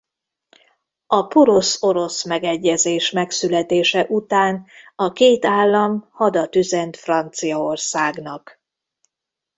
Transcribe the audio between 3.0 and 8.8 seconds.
megszületése után a két állam hadat üzent Franciaországnak.